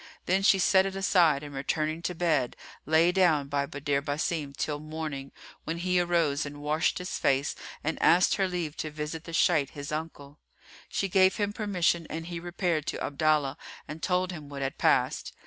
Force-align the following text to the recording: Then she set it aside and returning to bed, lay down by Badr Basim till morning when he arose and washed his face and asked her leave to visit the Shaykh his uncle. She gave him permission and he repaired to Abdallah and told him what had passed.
Then 0.25 0.41
she 0.41 0.57
set 0.57 0.87
it 0.87 0.95
aside 0.95 1.43
and 1.43 1.53
returning 1.53 2.01
to 2.01 2.15
bed, 2.15 2.55
lay 2.87 3.11
down 3.11 3.49
by 3.49 3.67
Badr 3.67 3.99
Basim 4.01 4.51
till 4.57 4.79
morning 4.79 5.31
when 5.63 5.77
he 5.77 5.99
arose 5.99 6.43
and 6.43 6.59
washed 6.63 6.97
his 6.97 7.19
face 7.19 7.53
and 7.83 8.01
asked 8.01 8.33
her 8.37 8.47
leave 8.47 8.75
to 8.77 8.89
visit 8.89 9.25
the 9.25 9.31
Shaykh 9.33 9.69
his 9.69 9.91
uncle. 9.91 10.39
She 10.89 11.07
gave 11.07 11.35
him 11.35 11.53
permission 11.53 12.07
and 12.09 12.25
he 12.25 12.39
repaired 12.39 12.87
to 12.87 12.99
Abdallah 13.03 13.57
and 13.87 14.01
told 14.01 14.31
him 14.31 14.49
what 14.49 14.63
had 14.63 14.79
passed. 14.79 15.35